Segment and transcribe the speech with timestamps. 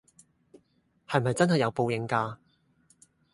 [1.07, 2.39] 係唔係真係有報應架